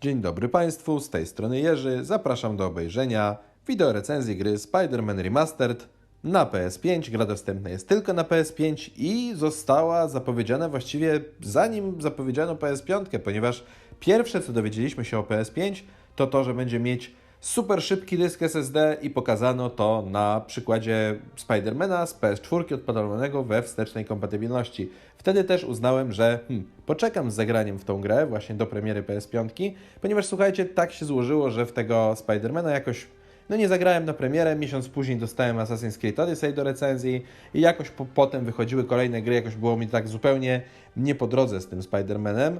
Dzień 0.00 0.20
dobry 0.20 0.48
Państwu, 0.48 1.00
z 1.00 1.10
tej 1.10 1.26
strony 1.26 1.60
Jerzy. 1.60 2.04
Zapraszam 2.04 2.56
do 2.56 2.66
obejrzenia 2.66 3.36
wideo 3.68 3.92
recenzji 3.92 4.36
gry 4.36 4.54
Spider-Man 4.54 5.22
Remastered 5.22 5.88
na 6.24 6.46
PS5. 6.46 7.10
Gra 7.10 7.26
dostępna 7.26 7.70
jest 7.70 7.88
tylko 7.88 8.12
na 8.12 8.24
PS5 8.24 8.90
i 8.96 9.32
została 9.34 10.08
zapowiedziana 10.08 10.68
właściwie 10.68 11.20
zanim 11.40 12.02
zapowiedziano 12.02 12.54
PS5, 12.54 13.18
ponieważ 13.18 13.64
pierwsze 14.00 14.40
co 14.40 14.52
dowiedzieliśmy 14.52 15.04
się 15.04 15.18
o 15.18 15.22
PS5 15.22 15.82
to 16.16 16.26
to, 16.26 16.44
że 16.44 16.54
będzie 16.54 16.80
mieć 16.80 17.14
super 17.40 17.82
szybki 17.82 18.18
dysk 18.18 18.42
SSD 18.42 18.96
i 19.02 19.10
pokazano 19.10 19.70
to 19.70 20.04
na 20.10 20.40
przykładzie 20.46 21.18
Spidermana 21.36 22.06
z 22.06 22.20
PS4 22.20 22.74
odpalonego 22.74 23.44
we 23.44 23.62
wstecznej 23.62 24.04
kompatybilności. 24.04 24.90
Wtedy 25.16 25.44
też 25.44 25.64
uznałem, 25.64 26.12
że 26.12 26.38
hmm, 26.48 26.66
poczekam 26.86 27.30
z 27.30 27.34
zagraniem 27.34 27.78
w 27.78 27.84
tą 27.84 28.00
grę 28.00 28.26
właśnie 28.26 28.54
do 28.54 28.66
premiery 28.66 29.02
PS5, 29.02 29.72
ponieważ 30.00 30.26
słuchajcie, 30.26 30.64
tak 30.64 30.92
się 30.92 31.06
złożyło, 31.06 31.50
że 31.50 31.66
w 31.66 31.72
tego 31.72 32.14
Spidermana 32.16 32.70
jakoś 32.70 33.06
no 33.48 33.56
nie 33.56 33.68
zagrałem 33.68 34.04
na 34.04 34.12
premierę, 34.12 34.56
miesiąc 34.56 34.88
później 34.88 35.16
dostałem 35.16 35.56
Assassin's 35.56 35.98
Creed 35.98 36.20
Odyssey 36.20 36.54
do 36.54 36.64
recenzji 36.64 37.22
i 37.54 37.60
jakoś 37.60 37.90
po, 37.90 38.04
potem 38.04 38.44
wychodziły 38.44 38.84
kolejne 38.84 39.22
gry, 39.22 39.34
jakoś 39.34 39.54
było 39.54 39.76
mi 39.76 39.86
tak 39.86 40.08
zupełnie 40.08 40.62
nie 40.96 41.14
po 41.14 41.26
drodze 41.26 41.60
z 41.60 41.66
tym 41.66 41.80
Spider-Manem. 41.80 42.58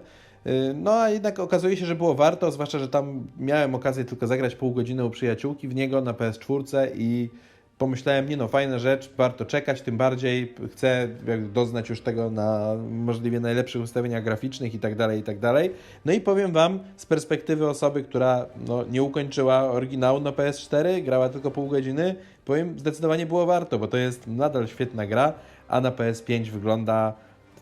Y, 0.48 0.75
no 0.75 0.93
a 0.93 1.11
jednak 1.11 1.38
okazuje 1.38 1.77
się, 1.77 1.87
że 1.87 1.95
było 1.95 2.15
warto, 2.15 2.52
zwłaszcza, 2.52 2.79
że 2.79 2.89
tam 2.89 3.27
miałem 3.39 3.75
okazję 3.75 4.05
tylko 4.05 4.27
zagrać 4.27 4.55
pół 4.55 4.73
godziny 4.73 5.05
u 5.05 5.11
przyjaciółki 5.11 5.69
w 5.69 5.75
niego 5.75 6.01
na 6.01 6.12
PS4 6.12 6.89
i 6.95 7.30
pomyślałem, 7.79 8.29
nie 8.29 8.37
no, 8.37 8.48
fajna 8.48 8.79
rzecz, 8.79 9.11
warto 9.16 9.45
czekać, 9.45 9.83
tym 9.83 9.97
bardziej 9.97 10.55
chcę 10.73 11.09
doznać 11.53 11.89
już 11.89 12.01
tego 12.01 12.30
na 12.30 12.75
możliwie 12.91 13.41
najlepszych 13.41 13.83
ustawieniach 13.83 14.25
graficznych 14.25 14.75
i 14.75 14.79
tak 14.79 14.95
dalej, 14.95 15.20
i 15.20 15.23
tak 15.23 15.39
dalej. 15.39 15.70
No 16.05 16.12
i 16.12 16.20
powiem 16.20 16.53
Wam 16.53 16.78
z 16.97 17.06
perspektywy 17.06 17.69
osoby, 17.69 18.03
która 18.03 18.47
no, 18.67 18.84
nie 18.91 19.03
ukończyła 19.03 19.70
oryginału 19.70 20.20
na 20.20 20.30
PS4, 20.30 21.03
grała 21.03 21.28
tylko 21.28 21.50
pół 21.50 21.69
godziny, 21.69 22.15
powiem, 22.44 22.78
zdecydowanie 22.78 23.27
było 23.27 23.47
warto, 23.47 23.78
bo 23.78 23.89
to 23.89 23.97
jest 23.97 24.27
nadal 24.27 24.69
świetna 24.69 25.06
gra, 25.06 25.33
a 25.69 25.81
na 25.81 25.91
PS5 25.91 26.50
wygląda 26.50 27.12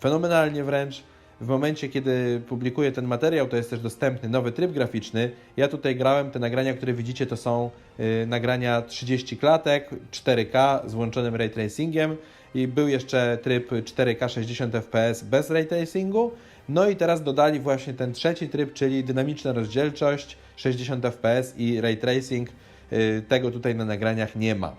fenomenalnie 0.01 0.65
wręcz. 0.65 1.03
W 1.41 1.49
momencie, 1.49 1.89
kiedy 1.89 2.41
publikuję 2.49 2.93
ten 2.93 3.07
materiał, 3.07 3.49
to 3.49 3.57
jest 3.57 3.71
też 3.71 3.81
dostępny 3.81 4.29
nowy 4.29 4.53
tryb 4.53 4.73
graficzny. 4.73 5.31
Ja 5.57 5.69
tutaj 5.69 5.97
grałem, 5.97 6.31
te 6.31 6.39
nagrania, 6.39 6.75
które 6.75 6.93
widzicie, 6.93 7.27
to 7.27 7.37
są 7.37 7.71
y, 8.01 8.27
nagrania 8.27 8.83
30 8.83 9.37
klatek, 9.37 9.91
4K 10.11 10.89
z 10.89 10.95
włączonym 10.95 11.35
ray 11.35 11.51
tracingiem 11.51 12.17
i 12.55 12.69
był 12.69 12.89
jeszcze 12.89 13.39
tryb 13.43 13.71
4K 13.71 14.29
60 14.29 14.75
fps 14.75 15.23
bez 15.23 15.51
ray 15.51 15.67
tracingu. 15.67 16.33
No 16.69 16.89
i 16.89 16.97
teraz 16.97 17.23
dodali 17.23 17.61
właśnie 17.61 17.95
ten 17.95 18.13
trzeci 18.13 18.49
tryb, 18.49 18.73
czyli 18.73 19.05
dynamiczna 19.05 19.53
rozdzielczość 19.53 20.37
60 20.57 21.05
fps 21.05 21.55
i 21.59 21.81
ray 21.81 21.97
tracing. 21.97 22.49
Y, 22.93 23.23
tego 23.29 23.51
tutaj 23.51 23.75
na 23.75 23.85
nagraniach 23.85 24.37
nie 24.37 24.55
ma. 24.55 24.77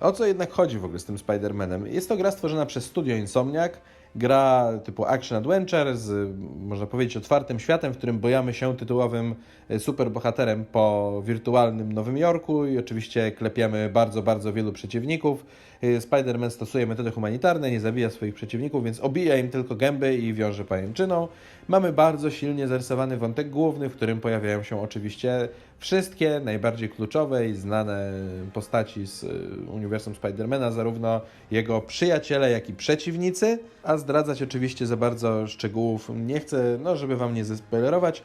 O 0.00 0.12
co 0.12 0.26
jednak 0.26 0.52
chodzi 0.52 0.78
w 0.78 0.84
ogóle 0.84 0.98
z 0.98 1.04
tym 1.04 1.16
Spider-Manem? 1.16 1.86
Jest 1.86 2.08
to 2.08 2.16
gra 2.16 2.30
stworzona 2.30 2.66
przez 2.66 2.84
studio 2.84 3.16
Insomniac, 3.16 3.72
gra 4.14 4.72
typu 4.84 5.04
action 5.04 5.38
adventure 5.38 5.96
z, 5.96 6.36
można 6.60 6.86
powiedzieć, 6.86 7.16
otwartym 7.16 7.60
światem, 7.60 7.92
w 7.92 7.96
którym 7.96 8.18
bojamy 8.18 8.54
się 8.54 8.76
tytułowym 8.76 9.34
e, 9.68 9.78
superbohaterem 9.78 10.64
po 10.64 11.22
wirtualnym 11.24 11.92
Nowym 11.92 12.16
Jorku 12.16 12.66
i 12.66 12.78
oczywiście 12.78 13.32
klepiemy 13.32 13.90
bardzo, 13.92 14.22
bardzo 14.22 14.52
wielu 14.52 14.72
przeciwników. 14.72 15.46
E, 15.82 16.00
Spider-Man 16.00 16.50
stosuje 16.50 16.86
metody 16.86 17.10
humanitarne, 17.10 17.70
nie 17.70 17.80
zabija 17.80 18.10
swoich 18.10 18.34
przeciwników, 18.34 18.84
więc 18.84 19.00
obija 19.00 19.36
im 19.36 19.50
tylko 19.50 19.76
gęby 19.76 20.16
i 20.16 20.34
wiąże 20.34 20.64
pajęczyną. 20.64 21.28
Mamy 21.68 21.92
bardzo 21.92 22.30
silnie 22.30 22.68
zarysowany 22.68 23.16
wątek 23.16 23.50
główny, 23.50 23.88
w 23.88 23.96
którym 23.96 24.20
pojawiają 24.20 24.62
się 24.62 24.80
oczywiście 24.80 25.48
wszystkie 25.78 26.40
najbardziej 26.44 26.88
kluczowe 26.88 27.48
i 27.48 27.54
znane 27.54 28.12
postaci 28.52 29.06
z 29.06 29.24
e, 29.24 29.28
uniwersum 29.70 30.14
Spidermana, 30.14 30.70
zarówno 30.70 31.20
jego 31.50 31.80
przyjaciele, 31.80 32.50
jak 32.50 32.68
i 32.68 32.74
przeciwnicy, 32.74 33.58
a 33.82 33.96
zdradzać 33.96 34.42
oczywiście 34.42 34.86
za 34.86 34.96
bardzo 34.96 35.46
szczegółów 35.46 36.10
nie 36.14 36.40
chcę, 36.40 36.78
no 36.82 36.96
żeby 36.96 37.16
Wam 37.16 37.34
nie 37.34 37.44
zespoilerować. 37.44 38.22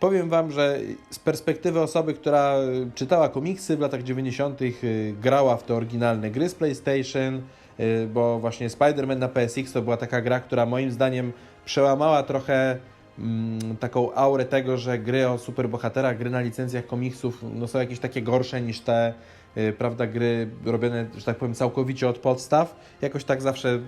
Powiem 0.00 0.28
Wam, 0.28 0.52
że 0.52 0.78
z 1.10 1.18
perspektywy 1.18 1.80
osoby, 1.80 2.14
która 2.14 2.54
czytała 2.94 3.28
komiksy 3.28 3.76
w 3.76 3.80
latach 3.80 4.02
90., 4.02 4.62
y, 4.62 5.14
grała 5.22 5.56
w 5.56 5.62
te 5.62 5.74
oryginalne 5.74 6.30
gry 6.30 6.48
z 6.48 6.54
PlayStation, 6.54 7.42
y, 7.80 8.08
bo 8.14 8.38
właśnie 8.38 8.68
Spider-Man 8.68 9.18
na 9.18 9.28
PSX 9.28 9.72
to 9.72 9.82
była 9.82 9.96
taka 9.96 10.20
gra, 10.20 10.40
która 10.40 10.66
moim 10.66 10.92
zdaniem 10.92 11.32
przełamała 11.64 12.22
trochę 12.22 12.78
mm, 13.18 13.76
taką 13.76 14.14
aurę 14.14 14.44
tego, 14.44 14.76
że 14.76 14.98
gry 14.98 15.28
o 15.28 15.38
superbohaterach, 15.38 16.18
gry 16.18 16.30
na 16.30 16.40
licencjach 16.40 16.86
komiksów 16.86 17.44
no, 17.54 17.68
są 17.68 17.78
jakieś 17.78 17.98
takie 17.98 18.22
gorsze 18.22 18.60
niż 18.60 18.80
te 18.80 19.14
y, 19.56 19.72
prawda, 19.78 20.06
gry 20.06 20.48
robione, 20.64 21.06
że 21.16 21.24
tak 21.24 21.36
powiem, 21.36 21.54
całkowicie 21.54 22.08
od 22.08 22.18
podstaw. 22.18 22.76
Jakoś 23.02 23.24
tak 23.24 23.42
zawsze 23.42 23.68
mm, 23.68 23.82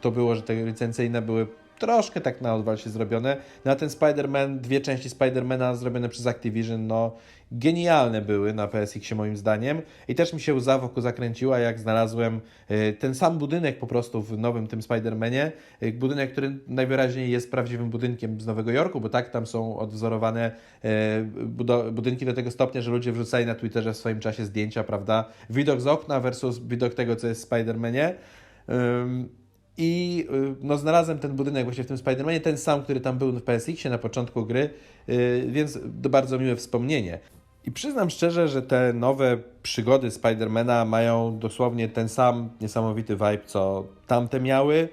to 0.00 0.10
było, 0.10 0.34
że 0.34 0.42
te 0.42 0.54
licencyjne 0.54 1.22
były 1.22 1.46
troszkę 1.78 2.20
tak 2.20 2.40
na 2.40 2.54
odwal 2.54 2.78
się 2.78 2.90
zrobione. 2.90 3.36
Na 3.64 3.76
ten 3.76 3.88
Spider-Man, 3.88 4.58
dwie 4.58 4.80
części 4.80 5.08
Spider-Mana 5.08 5.76
zrobione 5.76 6.08
przez 6.08 6.26
Activision, 6.26 6.86
no 6.86 7.16
genialne 7.52 8.22
były 8.22 8.54
na 8.54 8.68
PSX 8.68 9.12
moim 9.12 9.36
zdaniem 9.36 9.82
i 10.08 10.14
też 10.14 10.32
mi 10.32 10.40
się 10.40 10.54
łza 10.54 10.78
wokół 10.78 11.02
zakręciła, 11.02 11.58
jak 11.58 11.80
znalazłem 11.80 12.40
y, 12.70 12.96
ten 12.98 13.14
sam 13.14 13.38
budynek 13.38 13.78
po 13.78 13.86
prostu 13.86 14.22
w 14.22 14.38
nowym 14.38 14.66
tym 14.66 14.80
Spider-Manie, 14.80 15.52
y, 15.82 15.92
budynek, 15.92 16.32
który 16.32 16.58
najwyraźniej 16.66 17.30
jest 17.30 17.50
prawdziwym 17.50 17.90
budynkiem 17.90 18.40
z 18.40 18.46
Nowego 18.46 18.70
Jorku, 18.70 19.00
bo 19.00 19.08
tak 19.08 19.30
tam 19.30 19.46
są 19.46 19.78
odwzorowane 19.78 20.50
y, 20.84 21.90
budynki 21.92 22.26
do 22.26 22.32
tego 22.32 22.50
stopnia, 22.50 22.82
że 22.82 22.90
ludzie 22.90 23.12
wrzucali 23.12 23.46
na 23.46 23.54
Twitterze 23.54 23.92
w 23.92 23.96
swoim 23.96 24.20
czasie 24.20 24.44
zdjęcia, 24.44 24.84
prawda, 24.84 25.24
widok 25.50 25.80
z 25.80 25.86
okna 25.86 26.20
versus 26.20 26.58
widok 26.58 26.94
tego, 26.94 27.16
co 27.16 27.26
jest 27.26 27.44
w 27.44 27.50
Spider-Manie. 27.50 28.14
I 29.78 30.24
y, 30.30 30.54
no, 30.62 30.78
znalazłem 30.78 31.18
ten 31.18 31.36
budynek 31.36 31.64
właśnie 31.64 31.84
w 31.84 31.86
tym 31.86 31.96
Spider-Manie, 31.96 32.40
ten 32.40 32.58
sam, 32.58 32.82
który 32.82 33.00
tam 33.00 33.18
był 33.18 33.32
w 33.32 33.42
PSX-ie 33.42 33.90
na 33.90 33.98
początku 33.98 34.46
gry, 34.46 34.70
y, 35.08 35.46
więc 35.48 35.78
to 36.02 36.08
bardzo 36.08 36.38
miłe 36.38 36.56
wspomnienie. 36.56 37.18
I 37.64 37.72
przyznam 37.72 38.10
szczerze, 38.10 38.48
że 38.48 38.62
te 38.62 38.92
nowe 38.92 39.38
przygody 39.62 40.10
Spidermana 40.10 40.84
mają 40.84 41.38
dosłownie 41.38 41.88
ten 41.88 42.08
sam 42.08 42.50
niesamowity 42.60 43.12
vibe, 43.12 43.44
co 43.46 43.84
tamte 44.06 44.40
miały. 44.40 44.88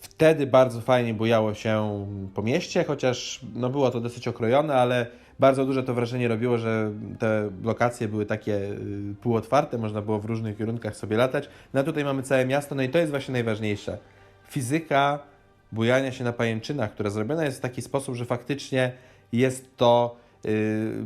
Wtedy 0.00 0.46
bardzo 0.46 0.80
fajnie 0.80 1.14
bujało 1.14 1.54
się 1.54 2.06
po 2.34 2.42
mieście, 2.42 2.84
chociaż 2.84 3.40
no, 3.54 3.70
było 3.70 3.90
to 3.90 4.00
dosyć 4.00 4.28
okrojone, 4.28 4.74
ale 4.74 5.06
bardzo 5.38 5.64
duże 5.64 5.82
to 5.82 5.94
wrażenie 5.94 6.28
robiło, 6.28 6.58
że 6.58 6.90
te 7.18 7.50
lokacje 7.62 8.08
były 8.08 8.26
takie 8.26 8.54
y, 8.54 9.14
półotwarte, 9.22 9.78
można 9.78 10.02
było 10.02 10.18
w 10.18 10.24
różnych 10.24 10.56
kierunkach 10.56 10.96
sobie 10.96 11.16
latać. 11.16 11.48
No 11.74 11.80
a 11.80 11.82
tutaj 11.82 12.04
mamy 12.04 12.22
całe 12.22 12.46
miasto, 12.46 12.74
no 12.74 12.82
i 12.82 12.88
to 12.88 12.98
jest 12.98 13.10
właśnie 13.10 13.32
najważniejsze. 13.32 13.98
Fizyka 14.48 15.18
bujania 15.72 16.12
się 16.12 16.24
na 16.24 16.32
pajęczynach, 16.32 16.92
która 16.92 17.10
zrobiona 17.10 17.44
jest 17.44 17.58
w 17.58 17.60
taki 17.60 17.82
sposób, 17.82 18.14
że 18.14 18.24
faktycznie 18.24 18.92
jest 19.32 19.76
to 19.76 20.16
yy, 20.44 20.50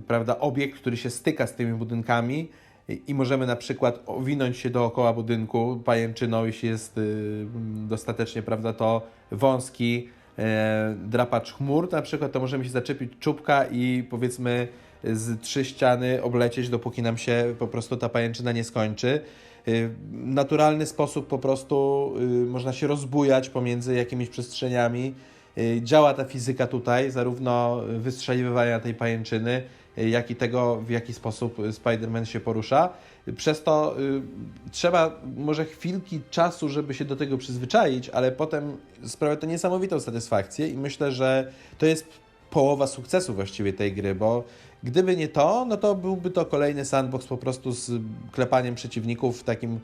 prawda, 0.06 0.38
obiekt, 0.38 0.80
który 0.80 0.96
się 0.96 1.10
styka 1.10 1.46
z 1.46 1.54
tymi 1.54 1.74
budynkami 1.74 2.48
i 2.88 3.14
możemy 3.14 3.46
na 3.46 3.56
przykład 3.56 4.02
owinąć 4.06 4.58
się 4.58 4.70
dookoła 4.70 5.12
budynku 5.12 5.80
pajęczyną, 5.84 6.44
jeśli 6.44 6.68
jest 6.68 6.96
yy, 6.96 7.46
dostatecznie 7.88 8.42
prawda, 8.42 8.72
to 8.72 9.02
wąski, 9.30 10.08
e, 10.38 10.94
drapacz 11.04 11.52
chmur, 11.52 11.92
na 11.92 12.02
przykład, 12.02 12.32
to 12.32 12.40
możemy 12.40 12.64
się 12.64 12.70
zaczepić 12.70 13.12
czubka 13.20 13.64
i 13.64 14.04
powiedzmy 14.10 14.68
z 15.04 15.40
trzy 15.40 15.64
ściany 15.64 16.22
oblecieć, 16.22 16.68
dopóki 16.68 17.02
nam 17.02 17.18
się 17.18 17.54
po 17.58 17.66
prostu 17.66 17.96
ta 17.96 18.08
pajęczyna 18.08 18.52
nie 18.52 18.64
skończy. 18.64 19.20
W 19.66 19.94
naturalny 20.12 20.86
sposób 20.86 21.26
po 21.26 21.38
prostu 21.38 22.12
y, 22.20 22.46
można 22.46 22.72
się 22.72 22.86
rozbujać 22.86 23.48
pomiędzy 23.48 23.94
jakimiś 23.94 24.28
przestrzeniami. 24.28 25.14
Y, 25.58 25.80
działa 25.82 26.14
ta 26.14 26.24
fizyka 26.24 26.66
tutaj, 26.66 27.10
zarówno 27.10 27.80
wystrzeliwania 27.98 28.80
tej 28.80 28.94
pajęczyny, 28.94 29.50
y, 29.50 29.62
jak 29.96 30.30
i 30.30 30.36
tego, 30.36 30.76
w 30.76 30.90
jaki 30.90 31.12
sposób 31.12 31.58
Spider-Man 31.58 32.24
się 32.24 32.40
porusza. 32.40 32.88
Przez 33.36 33.62
to 33.62 34.00
y, 34.00 34.22
trzeba 34.70 35.20
może 35.36 35.64
chwilki 35.64 36.20
czasu, 36.30 36.68
żeby 36.68 36.94
się 36.94 37.04
do 37.04 37.16
tego 37.16 37.38
przyzwyczaić, 37.38 38.08
ale 38.08 38.32
potem 38.32 38.76
sprawia 39.06 39.36
to 39.36 39.46
niesamowitą 39.46 40.00
satysfakcję 40.00 40.68
i 40.68 40.76
myślę, 40.76 41.12
że 41.12 41.52
to 41.78 41.86
jest 41.86 42.06
połowa 42.50 42.86
sukcesu 42.86 43.34
właściwie 43.34 43.72
tej 43.72 43.92
gry, 43.92 44.14
bo 44.14 44.44
gdyby 44.82 45.16
nie 45.16 45.28
to, 45.28 45.64
no 45.68 45.76
to 45.76 45.94
byłby 45.94 46.30
to 46.30 46.46
kolejny 46.46 46.84
sandbox 46.84 47.26
po 47.26 47.36
prostu 47.36 47.72
z 47.72 47.92
klepaniem 48.32 48.74
przeciwników 48.74 49.40
w 49.40 49.44
takim 49.44 49.80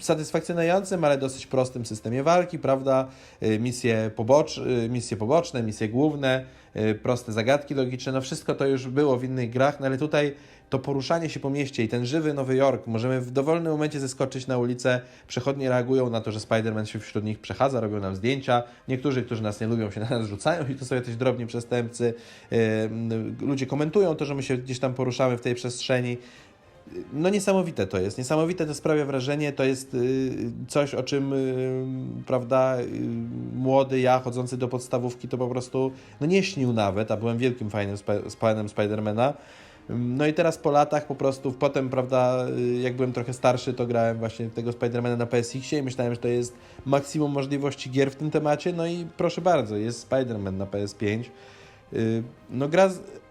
satysfakcjonującym, 0.00 1.04
ale 1.04 1.18
dosyć 1.18 1.46
prostym 1.46 1.86
systemie 1.86 2.22
walki, 2.22 2.58
prawda? 2.58 3.08
Y, 3.42 3.58
misje, 3.58 4.10
pobocz, 4.16 4.58
y, 4.58 4.88
misje 4.88 5.16
poboczne, 5.16 5.62
misje 5.62 5.88
główne, 5.88 6.40
y, 6.40 6.65
proste 7.02 7.32
zagadki 7.32 7.74
logiczne, 7.74 8.12
no 8.12 8.20
wszystko 8.20 8.54
to 8.54 8.66
już 8.66 8.86
było 8.86 9.16
w 9.16 9.24
innych 9.24 9.50
grach, 9.50 9.80
no 9.80 9.86
ale 9.86 9.98
tutaj 9.98 10.34
to 10.70 10.78
poruszanie 10.78 11.30
się 11.30 11.40
po 11.40 11.50
mieście 11.50 11.84
i 11.84 11.88
ten 11.88 12.06
żywy 12.06 12.34
Nowy 12.34 12.56
Jork, 12.56 12.86
możemy 12.86 13.20
w 13.20 13.30
dowolnym 13.30 13.72
momencie 13.72 14.00
zeskoczyć 14.00 14.46
na 14.46 14.58
ulicę, 14.58 15.00
przechodnie 15.28 15.68
reagują 15.68 16.10
na 16.10 16.20
to, 16.20 16.32
że 16.32 16.38
Spider-Man 16.38 16.84
się 16.84 16.98
wśród 16.98 17.24
nich 17.24 17.38
przechadza, 17.38 17.80
robią 17.80 18.00
nam 18.00 18.16
zdjęcia, 18.16 18.62
niektórzy, 18.88 19.22
którzy 19.22 19.42
nas 19.42 19.60
nie 19.60 19.66
lubią, 19.66 19.90
się 19.90 20.00
na 20.00 20.10
nas 20.10 20.26
rzucają 20.26 20.68
i 20.68 20.74
to 20.74 20.84
są 20.84 20.94
jacyś 20.94 21.16
drobni 21.16 21.46
przestępcy, 21.46 22.14
Yy, 22.50 23.46
ludzie 23.46 23.66
komentują 23.66 24.14
to, 24.14 24.24
że 24.24 24.34
my 24.34 24.42
się 24.42 24.56
gdzieś 24.56 24.78
tam 24.78 24.94
poruszamy 24.94 25.38
w 25.38 25.40
tej 25.40 25.54
przestrzeni, 25.54 26.18
no 27.12 27.28
niesamowite 27.28 27.86
to 27.86 27.98
jest, 27.98 28.18
niesamowite 28.18 28.66
to 28.66 28.74
sprawia 28.74 29.04
wrażenie, 29.04 29.52
to 29.52 29.64
jest 29.64 29.94
y, 29.94 30.50
coś, 30.68 30.94
o 30.94 31.02
czym, 31.02 31.32
y, 31.32 31.84
prawda, 32.26 32.80
y, 32.80 32.88
młody 33.54 34.00
ja 34.00 34.18
chodzący 34.18 34.56
do 34.56 34.68
podstawówki 34.68 35.28
to 35.28 35.38
po 35.38 35.48
prostu, 35.48 35.92
no 36.20 36.26
nie 36.26 36.42
śnił 36.42 36.72
nawet, 36.72 37.10
a 37.10 37.16
byłem 37.16 37.38
wielkim 37.38 37.70
fajnym 37.70 37.96
fanem 38.38 38.68
Spidermana. 38.68 39.34
No 39.88 40.26
i 40.26 40.34
teraz 40.34 40.58
po 40.58 40.70
latach 40.70 41.06
po 41.06 41.14
prostu, 41.14 41.52
potem, 41.52 41.88
prawda, 41.88 42.46
jak 42.82 42.96
byłem 42.96 43.12
trochę 43.12 43.32
starszy, 43.32 43.74
to 43.74 43.86
grałem 43.86 44.18
właśnie 44.18 44.50
tego 44.50 44.72
Spidermana 44.72 45.16
na 45.16 45.26
PSX-ie 45.26 45.80
i 45.80 45.82
myślałem, 45.82 46.14
że 46.14 46.20
to 46.20 46.28
jest 46.28 46.56
maksimum 46.86 47.32
możliwości 47.32 47.90
gier 47.90 48.10
w 48.10 48.16
tym 48.16 48.30
temacie, 48.30 48.72
no 48.72 48.86
i 48.86 49.06
proszę 49.16 49.40
bardzo, 49.40 49.76
jest 49.76 50.00
Spiderman 50.00 50.56
na 50.56 50.66
PS5. 50.66 51.24
Y, 51.92 52.22
No 52.50 52.68
gra 52.68 52.90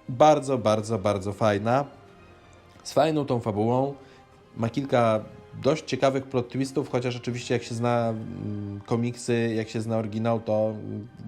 bardzo, 0.09 0.57
bardzo, 0.57 0.99
bardzo 0.99 1.33
fajna 1.33 1.85
z 2.85 2.93
fajną 2.93 3.25
tą 3.25 3.39
fabułą. 3.39 3.93
Ma 4.57 4.69
kilka 4.69 5.23
dość 5.63 5.85
ciekawych 5.85 6.23
plot 6.23 6.49
twistów, 6.49 6.89
chociaż 6.89 7.15
oczywiście 7.15 7.53
jak 7.53 7.63
się 7.63 7.75
zna 7.75 8.09
mm, 8.09 8.79
komiksy, 8.85 9.53
jak 9.55 9.69
się 9.69 9.81
zna 9.81 9.97
oryginał, 9.97 10.39
to 10.39 10.73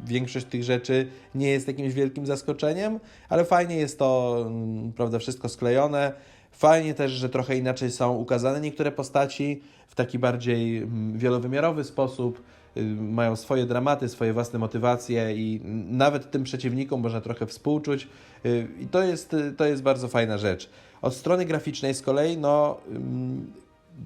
większość 0.06 0.46
tych 0.46 0.64
rzeczy 0.64 1.08
nie 1.36 1.50
jest 1.50 1.68
jakimś 1.68 1.94
wielkim 1.94 2.26
zaskoczeniem, 2.26 3.00
ale 3.30 3.46
fajnie 3.46 3.76
jest 3.76 4.00
to, 4.00 4.44
mm, 4.48 4.94
prawda, 4.94 5.20
wszystko 5.20 5.50
sklejone. 5.50 6.14
Fajnie 6.52 6.94
też, 6.94 7.12
że 7.12 7.30
trochę 7.30 7.58
inaczej 7.58 7.92
są 7.92 8.16
ukazane 8.16 8.62
niektóre 8.62 8.92
postaci 8.92 9.62
w 9.88 9.96
taki 9.96 10.20
bardziej 10.20 10.78
mm, 10.78 11.18
wielowymiarowy 11.18 11.84
sposób. 11.84 12.42
Y, 12.78 12.84
Mają 13.02 13.36
swoje 13.36 13.66
dramaty, 13.66 14.10
swoje 14.10 14.34
własne 14.34 14.60
motywacje 14.60 15.34
i 15.36 15.62
nawet 15.90 16.32
tym 16.32 16.44
przeciwnikom 16.44 17.02
można 17.02 17.22
trochę 17.22 17.46
współczuć. 17.46 18.08
Y, 18.46 18.68
I 18.80 18.88
to 18.88 19.04
jest, 19.04 19.34
y, 19.34 19.52
to 19.52 19.66
jest 19.66 19.84
bardzo 19.84 20.08
fajna 20.08 20.38
rzecz. 20.38 20.70
Od 21.02 21.14
strony 21.14 21.46
graficznej 21.46 21.94
z 21.94 22.02
kolei, 22.02 22.38
no, 22.38 22.78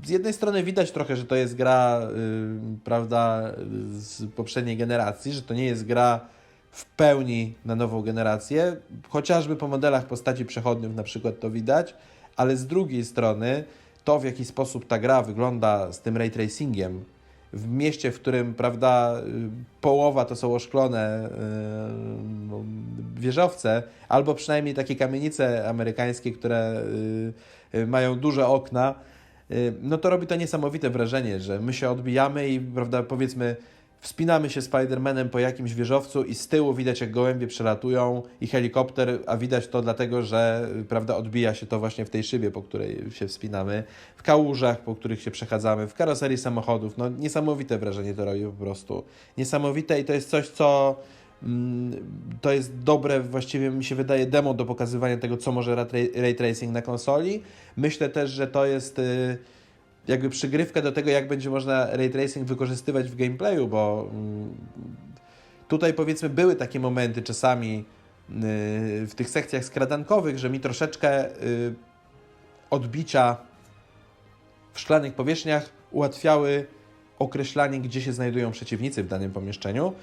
z 0.04 0.10
jednej 0.10 0.34
strony 0.34 0.64
widać 0.64 0.92
trochę, 0.92 1.16
że 1.16 1.26
to 1.26 1.36
jest 1.36 1.56
gra, 1.56 2.08
prawda, 2.84 3.52
z 3.92 4.32
poprzedniej 4.36 4.78
generacji, 4.78 5.34
że 5.34 5.42
to 5.42 5.54
nie 5.54 5.66
jest 5.66 5.86
gra 5.86 6.20
w 6.72 6.86
pełni 6.86 7.54
na 7.66 7.76
nową 7.76 8.02
generację, 8.02 8.78
chociażby 9.10 9.56
po 9.56 9.68
modelach 9.68 10.06
postaci 10.06 10.46
przechodniów 10.46 10.96
na 10.96 11.04
przykład 11.04 11.40
to 11.40 11.50
widać, 11.50 11.96
ale 12.36 12.58
z 12.58 12.68
drugiej 12.68 13.06
strony 13.06 13.64
to, 14.04 14.20
w 14.20 14.24
jaki 14.24 14.46
sposób 14.46 14.88
ta 14.88 15.00
gra 15.00 15.22
wygląda 15.22 15.94
z 15.94 16.02
tym 16.02 16.18
ray 16.18 16.32
tracingiem, 16.32 17.04
w 17.54 17.70
mieście, 17.70 18.12
w 18.12 18.20
którym, 18.20 18.54
prawda, 18.54 19.22
y, 19.28 19.50
połowa 19.82 20.26
to 20.26 20.36
są 20.36 20.56
oszklone 20.56 21.30
y, 23.18 23.22
wieżowce, 23.22 23.84
albo 24.10 24.36
przynajmniej 24.36 24.76
takie 24.76 24.96
kamienice 24.96 25.70
amerykańskie, 25.70 26.32
które 26.32 26.84
y, 27.74 27.88
mają 27.88 28.20
duże 28.20 28.48
okna, 28.48 28.96
no 29.82 29.98
to 29.98 30.10
robi 30.10 30.28
to 30.28 30.36
niesamowite 30.36 30.90
wrażenie, 30.90 31.40
że 31.40 31.60
my 31.60 31.74
się 31.74 31.90
odbijamy 31.90 32.50
i, 32.50 32.60
prawda, 32.60 33.04
powiedzmy, 33.04 33.56
wspinamy 34.02 34.50
się 34.50 34.62
Spider-Manem 34.62 35.30
po 35.30 35.40
jakimś 35.40 35.74
wieżowcu 35.74 36.24
i 36.24 36.36
z 36.36 36.48
tyłu 36.48 36.74
widać, 36.74 37.02
jak 37.02 37.12
gołębie 37.12 37.48
przelatują 37.48 38.24
i 38.42 38.48
helikopter, 38.48 39.20
a 39.28 39.38
widać 39.38 39.68
to 39.68 39.82
dlatego, 39.82 40.24
że 40.24 40.70
y, 40.80 40.84
prawda, 40.84 41.18
odbija 41.18 41.54
się 41.54 41.66
to 41.66 41.80
właśnie 41.80 42.06
w 42.06 42.10
tej 42.10 42.24
szybie, 42.24 42.52
po 42.52 42.62
której 42.62 43.12
się 43.12 43.28
wspinamy, 43.28 43.84
w 44.16 44.24
kałużach, 44.24 44.80
po 44.80 44.96
których 44.96 45.22
się 45.22 45.32
przechadzamy, 45.32 45.88
w 45.88 45.94
karoserii 45.94 46.38
samochodów. 46.38 46.98
No 46.98 47.10
niesamowite 47.10 47.78
wrażenie 47.78 48.14
to 48.14 48.26
robi 48.26 48.46
po 48.46 48.52
prostu. 48.52 49.04
Niesamowite 49.38 50.00
i 50.00 50.06
to 50.06 50.14
jest 50.14 50.30
coś, 50.30 50.48
co 50.50 50.96
mm, 51.44 51.94
to 52.42 52.52
jest 52.52 52.78
dobre, 52.78 53.20
właściwie 53.20 53.70
mi 53.70 53.84
się 53.84 53.96
wydaje, 53.96 54.26
demo 54.26 54.54
do 54.54 54.66
pokazywania 54.66 55.18
tego, 55.18 55.38
co 55.38 55.52
może 55.52 55.76
ray, 56.16 56.36
tracing 56.36 56.74
na 56.74 56.82
konsoli. 56.82 57.42
Myślę 57.78 58.10
też, 58.10 58.32
że 58.32 58.48
to 58.48 58.66
jest 58.66 59.00
y, 59.00 59.38
jakby 60.08 60.30
przygrywka 60.30 60.82
do 60.82 60.92
tego, 60.92 61.10
jak 61.10 61.28
będzie 61.28 61.50
można 61.50 61.86
ray 61.92 62.10
tracing 62.10 62.48
wykorzystywać 62.48 63.12
w 63.12 63.16
gameplayu, 63.16 63.68
bo 63.68 64.10
mm, 64.12 64.56
tutaj 65.68 65.94
powiedzmy 65.94 66.30
były 66.30 66.56
takie 66.56 66.80
momenty 66.80 67.22
czasami 67.22 67.86
y, 68.30 68.34
w 69.08 69.12
tych 69.16 69.30
sekcjach 69.30 69.66
skradankowych, 69.66 70.40
że 70.40 70.50
mi 70.50 70.60
troszeczkę 70.60 71.36
y, 71.44 71.76
odbicia 72.70 73.38
w 74.74 74.80
szklanych 74.80 75.14
powierzchniach 75.14 75.70
ułatwiały 75.92 76.68
określanie, 77.20 77.80
gdzie 77.80 78.02
się 78.02 78.14
znajdują 78.14 78.52
przeciwnicy 78.52 79.04
w 79.04 79.08
danym 79.08 79.32
pomieszczeniu, 79.32 79.94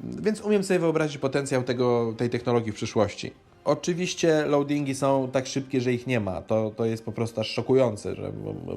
więc 0.00 0.40
umiem 0.40 0.64
sobie 0.64 0.80
wyobrazić 0.80 1.18
potencjał 1.18 1.62
tego, 1.62 2.14
tej 2.16 2.30
technologii 2.30 2.72
w 2.72 2.74
przyszłości. 2.74 3.32
Oczywiście 3.64 4.46
loadingi 4.46 4.94
są 4.94 5.28
tak 5.32 5.46
szybkie, 5.46 5.80
że 5.80 5.92
ich 5.92 6.06
nie 6.06 6.20
ma. 6.20 6.42
To, 6.42 6.70
to 6.76 6.84
jest 6.84 7.04
po 7.04 7.12
prostu 7.12 7.40
aż 7.40 7.50
szokujące, 7.50 8.14
że 8.14 8.32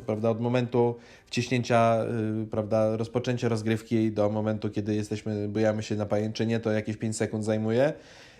prawda, 0.05 0.29
od 0.29 0.41
momentu 0.41 0.95
wciśnięcia, 1.25 2.05
yy, 2.39 2.45
prawda, 2.45 2.97
rozpoczęcia 2.97 3.49
rozgrywki 3.49 4.11
do 4.11 4.29
momentu, 4.29 4.69
kiedy 4.69 4.95
jesteśmy, 4.95 5.47
bujamy 5.47 5.83
się 5.83 5.95
na 5.95 6.05
pajęczynie, 6.05 6.59
to 6.59 6.71
jakieś 6.71 6.97
5 6.97 7.17
sekund 7.17 7.45
zajmuje. 7.45 7.93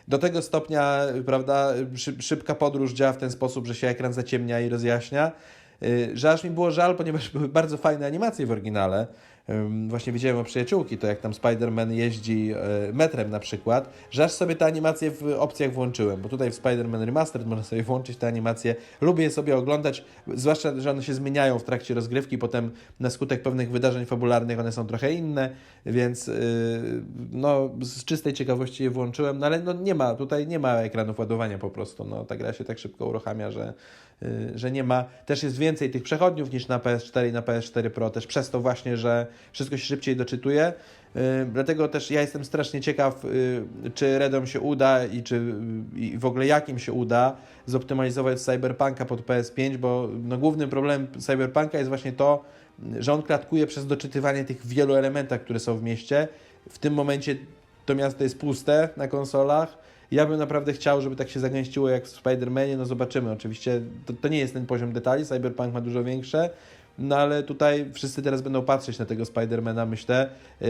Do 0.07 0.17
tego 0.17 0.41
stopnia, 0.41 1.01
prawda, 1.25 1.73
szyb, 1.95 2.21
szybka 2.21 2.55
podróż 2.55 2.93
działa 2.93 3.13
w 3.13 3.17
ten 3.17 3.31
sposób, 3.31 3.67
że 3.67 3.75
się 3.75 3.87
ekran 3.87 4.13
zaciemnia 4.13 4.59
i 4.59 4.69
rozjaśnia, 4.69 5.31
yy, 5.81 6.09
że 6.13 6.31
aż 6.31 6.43
mi 6.43 6.49
było 6.49 6.71
żal, 6.71 6.95
ponieważ 6.95 7.29
były 7.29 7.47
bardzo 7.49 7.77
fajne 7.77 8.05
animacje 8.05 8.45
w 8.45 8.51
oryginale. 8.51 9.07
Właśnie 9.87 10.13
widziałem 10.13 10.37
o 10.37 10.43
przyjaciółki, 10.43 10.97
to 10.97 11.07
jak 11.07 11.19
tam 11.19 11.31
Spider-Man 11.31 11.91
jeździ 11.91 12.51
e, 12.51 12.93
metrem 12.93 13.29
na 13.29 13.39
przykład, 13.39 13.89
że 14.11 14.23
aż 14.23 14.31
sobie 14.31 14.55
te 14.55 14.65
animacje 14.65 15.11
w 15.11 15.23
opcjach 15.39 15.73
włączyłem, 15.73 16.21
bo 16.21 16.29
tutaj 16.29 16.51
w 16.51 16.61
Spider-Man 16.61 17.05
Remastered 17.05 17.47
można 17.47 17.63
sobie 17.63 17.83
włączyć 17.83 18.17
te 18.17 18.27
animacje. 18.27 18.75
Lubię 19.01 19.23
je 19.23 19.31
sobie 19.31 19.57
oglądać, 19.57 20.05
zwłaszcza, 20.35 20.79
że 20.79 20.91
one 20.91 21.03
się 21.03 21.13
zmieniają 21.13 21.59
w 21.59 21.63
trakcie 21.63 21.93
rozgrywki, 21.93 22.37
potem 22.37 22.71
na 22.99 23.09
skutek 23.09 23.41
pewnych 23.41 23.71
wydarzeń 23.71 24.05
fabularnych 24.05 24.59
one 24.59 24.71
są 24.71 24.87
trochę 24.87 25.13
inne, 25.13 25.49
więc 25.85 26.27
yy, 26.27 26.33
no 27.31 27.69
z 27.81 28.05
czystej 28.05 28.33
ciekawości 28.33 28.83
je 28.83 28.89
włączyłem, 28.89 29.39
no 29.39 29.45
ale 29.45 29.59
no 29.59 29.73
nie 29.73 29.95
ma, 29.95 30.15
tutaj 30.15 30.47
nie 30.47 30.59
ma 30.59 30.73
ekranów 30.73 31.19
ładowania 31.19 31.57
po 31.57 31.69
prostu, 31.69 32.03
no 32.03 32.25
ta 32.25 32.35
gra 32.35 32.53
się 32.53 32.63
tak 32.63 32.79
szybko 32.79 33.05
uruchamia, 33.05 33.51
że, 33.51 33.73
yy, 34.21 34.51
że 34.55 34.71
nie 34.71 34.83
ma. 34.83 35.05
Też 35.25 35.43
jest 35.43 35.57
więcej 35.57 35.91
tych 35.91 36.03
przechodniów 36.03 36.51
niż 36.51 36.67
na 36.67 36.79
PS4 36.79 37.29
i 37.29 37.31
na 37.31 37.41
PS4 37.41 37.89
Pro, 37.89 38.09
też 38.09 38.27
przez 38.27 38.49
to 38.49 38.59
właśnie, 38.59 38.97
że 38.97 39.27
wszystko 39.51 39.77
się 39.77 39.85
szybciej 39.85 40.15
doczytuje. 40.15 40.73
Yy, 41.15 41.21
dlatego 41.53 41.87
też 41.87 42.11
ja 42.11 42.21
jestem 42.21 42.45
strasznie 42.45 42.81
ciekaw, 42.81 43.23
yy, 43.83 43.91
czy 43.91 44.19
Redom 44.19 44.47
się 44.47 44.59
uda 44.59 45.05
i 45.05 45.23
czy 45.23 45.35
yy, 45.95 46.01
i 46.01 46.17
w 46.17 46.25
ogóle 46.25 46.45
jakim 46.45 46.79
się 46.79 46.93
uda 46.93 47.35
zoptymalizować 47.65 48.39
Cyberpunka 48.39 49.05
pod 49.05 49.21
PS5, 49.21 49.77
bo 49.77 50.09
no, 50.23 50.37
głównym 50.37 50.69
problemem 50.69 51.07
Cyberpunka 51.19 51.77
jest 51.77 51.89
właśnie 51.89 52.11
to, 52.11 52.43
że 52.99 53.13
on 53.13 53.23
klatkuje 53.23 53.67
przez 53.67 53.87
doczytywanie 53.87 54.43
tych 54.43 54.67
wielu 54.67 54.95
elementach, 54.95 55.41
które 55.41 55.59
są 55.59 55.77
w 55.77 55.83
mieście. 55.83 56.27
W 56.69 56.79
tym 56.79 56.93
momencie 56.93 57.35
to 57.85 57.95
miasto 57.95 58.23
jest 58.23 58.39
puste 58.39 58.89
na 58.97 59.07
konsolach. 59.07 59.77
Ja 60.11 60.25
bym 60.25 60.39
naprawdę 60.39 60.73
chciał, 60.73 61.01
żeby 61.01 61.15
tak 61.15 61.29
się 61.29 61.39
zagęściło 61.39 61.89
jak 61.89 62.07
w 62.07 62.23
Spider-Manie. 62.23 62.77
No 62.77 62.85
zobaczymy. 62.85 63.31
Oczywiście 63.31 63.81
to, 64.05 64.13
to 64.13 64.27
nie 64.27 64.39
jest 64.39 64.53
ten 64.53 64.65
poziom 64.65 64.93
detali. 64.93 65.25
Cyberpunk 65.25 65.73
ma 65.73 65.81
dużo 65.81 66.03
większe. 66.03 66.49
No 66.99 67.17
ale 67.17 67.43
tutaj 67.43 67.85
wszyscy 67.93 68.21
teraz 68.21 68.41
będą 68.41 68.61
patrzeć 68.61 68.99
na 68.99 69.05
tego 69.05 69.25
Spidermana, 69.25 69.85
myślę. 69.85 70.29
Yy, 70.61 70.67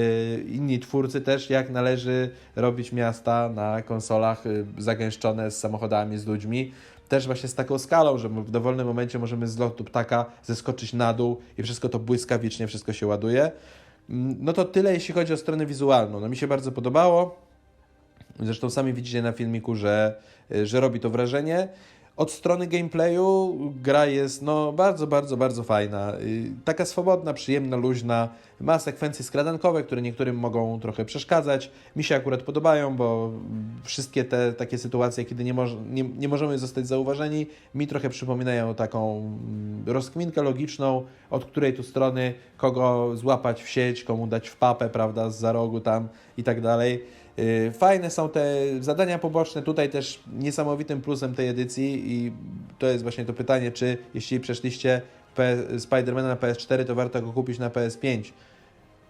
inni 0.50 0.80
twórcy 0.80 1.22
też, 1.22 1.50
jak 1.50 1.70
należy 1.70 2.30
robić 2.56 2.92
miasta 2.92 3.50
na 3.50 3.82
konsolach 3.82 4.46
yy, 4.46 4.66
zagęszczone 4.78 5.52
z 5.52 5.60
samochodami, 5.60 6.18
z 6.18 6.26
ludźmi. 6.26 6.72
Też 7.10 7.26
właśnie 7.26 7.50
z 7.50 7.56
taką 7.56 7.80
skalą, 7.80 8.18
że 8.18 8.30
w 8.30 8.52
dowolnym 8.52 8.88
momencie 8.88 9.20
możemy 9.20 9.48
z 9.48 9.58
lotu 9.58 9.84
ptaka 9.84 10.26
zeskoczyć 10.44 10.94
na 10.94 11.14
dół 11.14 11.38
i 11.58 11.64
wszystko 11.64 11.90
to 11.90 12.00
błyskawicznie, 12.00 12.68
wszystko 12.68 12.94
się 12.94 13.08
ładuje. 13.08 13.52
Mm, 14.10 14.38
No 14.40 14.54
to 14.54 14.66
tyle, 14.66 14.94
jeśli 14.94 15.14
chodzi 15.14 15.34
o 15.34 15.38
stronę 15.38 15.66
wizualną. 15.66 16.20
No 16.20 16.30
mi 16.30 16.38
się 16.38 16.48
bardzo 16.48 16.72
podobało. 16.72 17.36
Zresztą 18.40 18.70
sami 18.70 18.94
widzicie 18.94 19.22
na 19.22 19.32
filmiku, 19.32 19.76
że, 19.76 20.16
że 20.64 20.80
robi 20.80 21.00
to 21.00 21.10
wrażenie. 21.10 21.68
Od 22.18 22.32
strony 22.32 22.68
gameplayu 22.68 23.58
gra 23.82 24.06
jest 24.06 24.42
no, 24.42 24.74
bardzo, 24.74 25.08
bardzo, 25.08 25.38
bardzo 25.38 25.64
fajna. 25.64 26.14
Taka 26.66 26.86
swobodna, 26.86 27.34
przyjemna, 27.34 27.78
luźna. 27.78 28.30
Ma 28.62 28.80
sekwencje 28.80 29.26
skradankowe, 29.26 29.84
które 29.84 30.02
niektórym 30.02 30.36
mogą 30.36 30.80
trochę 30.80 31.06
przeszkadzać. 31.06 31.72
Mi 31.96 32.04
się 32.04 32.16
akurat 32.16 32.42
podobają, 32.42 32.96
bo 32.96 33.32
wszystkie 33.84 34.24
te 34.24 34.54
takie 34.54 34.78
sytuacje, 34.78 35.26
kiedy 35.26 35.44
nie, 35.44 35.54
moż, 35.54 35.76
nie, 35.90 36.04
nie 36.04 36.28
możemy 36.28 36.58
zostać 36.58 36.88
zauważeni, 36.88 37.48
mi 37.76 37.88
trochę 37.88 38.10
przypominają 38.10 38.76
taką 38.76 39.18
mm, 39.18 39.84
rozkminkę 39.86 40.44
logiczną, 40.44 41.06
od 41.30 41.46
której 41.46 41.74
tu 41.74 41.84
strony 41.84 42.34
kogo 42.58 43.12
złapać 43.16 43.64
w 43.64 43.70
sieć, 43.70 44.04
komu 44.04 44.28
dać 44.28 44.50
w 44.50 44.56
papę, 44.56 44.90
prawda, 44.90 45.30
z 45.30 45.40
za 45.40 45.52
rogu 45.52 45.80
tam 45.82 46.08
i 46.38 46.44
tak 46.44 46.62
dalej. 46.62 47.04
Yy, 47.38 47.72
Fajne 47.72 48.10
są 48.10 48.30
te 48.30 48.56
zadania 48.82 49.20
poboczne, 49.20 49.62
tutaj 49.62 49.90
też 49.90 50.20
niesamowitym 50.40 51.02
plusem 51.02 51.36
tej 51.36 51.48
edycji 51.48 52.14
i 52.14 52.32
to 52.80 52.88
jest 52.88 53.04
właśnie 53.04 53.26
to 53.26 53.34
pytanie, 53.34 53.72
czy 53.72 53.98
jeśli 54.14 54.40
przeszliście 54.40 55.02
Spidermana 55.80 56.28
na 56.28 56.36
PS4, 56.36 56.86
to 56.86 56.96
warto 56.96 57.22
go 57.22 57.34
kupić 57.34 57.60
na 57.60 57.70
PS5. 57.70 58.24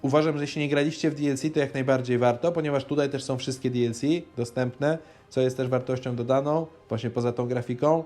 Uważam, 0.01 0.38
że 0.38 0.43
jeśli 0.43 0.62
nie 0.62 0.69
graliście 0.69 1.10
w 1.12 1.15
DLC, 1.15 1.41
to 1.53 1.60
jak 1.60 1.74
najbardziej 1.74 2.17
warto, 2.17 2.51
ponieważ 2.51 2.86
tutaj 2.86 3.10
też 3.10 3.24
są 3.24 3.38
wszystkie 3.38 3.69
DLC 3.69 4.01
dostępne, 4.38 4.98
co 5.29 5.41
jest 5.41 5.57
też 5.57 5.67
wartością 5.67 6.15
dodaną, 6.15 6.67
właśnie 6.89 7.10
poza 7.10 7.31
tą 7.34 7.48
grafiką. 7.48 8.03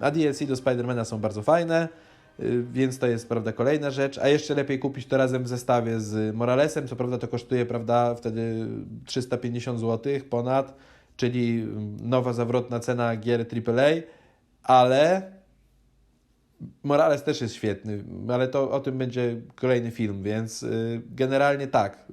A 0.00 0.10
DLC 0.10 0.44
do 0.44 0.56
Spidermana 0.56 1.04
są 1.04 1.18
bardzo 1.18 1.42
fajne, 1.42 1.84
y, 1.84 2.07
więc 2.72 2.98
to 2.98 3.06
jest 3.06 3.28
prawda 3.28 3.52
kolejna 3.52 3.90
rzecz. 3.90 4.18
A 4.18 4.28
jeszcze 4.28 4.54
lepiej 4.54 4.78
kupić 4.78 5.06
to 5.06 5.16
razem 5.16 5.44
w 5.44 5.48
zestawie 5.48 6.00
z 6.00 6.34
Moralesem. 6.34 6.88
Co 6.88 6.96
prawda 6.96 7.18
to 7.18 7.28
kosztuje 7.28 7.66
prawda 7.66 8.14
wtedy 8.14 8.66
350 9.06 9.80
zł 9.80 10.12
ponad, 10.30 10.74
czyli 11.16 11.62
ym, 11.62 11.96
nowa 12.02 12.32
zawrotna 12.32 12.80
cena 12.80 13.16
gier 13.16 13.46
AAA, 13.66 13.88
ale 14.62 15.32
Morales 16.82 17.22
też 17.22 17.40
jest 17.40 17.54
świetny, 17.54 18.04
ale 18.28 18.48
to 18.48 18.70
o 18.70 18.80
tym 18.80 18.98
będzie 18.98 19.36
kolejny 19.54 19.90
film, 19.90 20.22
więc 20.22 20.62
y, 20.62 21.02
generalnie 21.10 21.66
tak. 21.66 22.04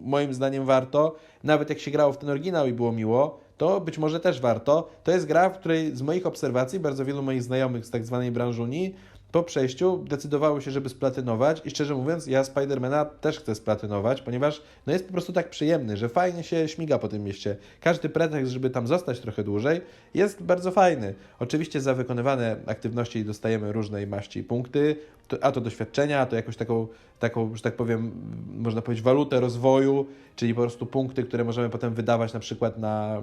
Moim 0.00 0.34
zdaniem 0.34 0.64
warto. 0.64 1.16
Nawet 1.44 1.70
jak 1.70 1.78
się 1.78 1.90
grało 1.90 2.12
w 2.12 2.18
ten 2.18 2.30
oryginał 2.30 2.66
i 2.66 2.72
było 2.72 2.92
miło, 2.92 3.40
to 3.56 3.80
być 3.80 3.98
może 3.98 4.20
też 4.20 4.40
warto. 4.40 4.88
To 5.04 5.12
jest 5.12 5.26
gra, 5.26 5.50
w 5.50 5.58
której 5.58 5.96
z 5.96 6.02
moich 6.02 6.26
obserwacji 6.26 6.80
bardzo 6.80 7.04
wielu 7.04 7.22
moich 7.22 7.42
znajomych 7.42 7.86
z 7.86 7.90
tak 7.90 8.06
zwanej 8.06 8.30
branżuni 8.30 8.94
po 9.36 9.42
przejściu 9.42 9.98
decydowało 9.98 10.60
się, 10.60 10.70
żeby 10.70 10.88
splatynować 10.88 11.62
i 11.64 11.70
szczerze 11.70 11.94
mówiąc, 11.94 12.26
ja 12.26 12.44
Spidermana 12.44 13.04
też 13.04 13.38
chcę 13.38 13.54
splatynować, 13.54 14.22
ponieważ 14.22 14.62
no 14.86 14.92
jest 14.92 15.06
po 15.06 15.12
prostu 15.12 15.32
tak 15.32 15.50
przyjemny, 15.50 15.96
że 15.96 16.08
fajnie 16.08 16.42
się 16.42 16.68
śmiga 16.68 16.98
po 16.98 17.08
tym 17.08 17.24
mieście. 17.24 17.56
Każdy 17.80 18.08
pretekst, 18.08 18.52
żeby 18.52 18.70
tam 18.70 18.86
zostać 18.86 19.20
trochę 19.20 19.44
dłużej, 19.44 19.80
jest 20.14 20.42
bardzo 20.42 20.70
fajny. 20.70 21.14
Oczywiście 21.40 21.80
za 21.80 21.94
wykonywane 21.94 22.56
aktywności 22.66 23.24
dostajemy 23.24 23.72
różnej 23.72 24.06
maści 24.06 24.44
punkty, 24.44 24.96
a 25.40 25.52
to 25.52 25.60
doświadczenia, 25.60 26.20
a 26.20 26.26
to 26.26 26.36
jakąś 26.36 26.56
taką, 26.56 26.86
taką, 27.18 27.56
że 27.56 27.62
tak 27.62 27.76
powiem, 27.76 28.12
można 28.56 28.82
powiedzieć, 28.82 29.04
walutę 29.04 29.40
rozwoju, 29.40 30.06
czyli 30.36 30.54
po 30.54 30.60
prostu 30.60 30.86
punkty, 30.86 31.24
które 31.24 31.44
możemy 31.44 31.68
potem 31.68 31.94
wydawać 31.94 32.32
na 32.32 32.40
przykład 32.40 32.78
na 32.78 33.22